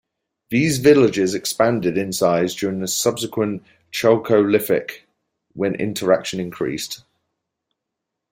[0.49, 3.61] These villages expanded in size during the subsequent
[3.91, 5.05] Chalcolithic,
[5.53, 7.03] when interaction increased.